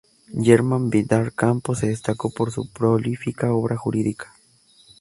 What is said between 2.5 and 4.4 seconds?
su prolífica obra jurídica.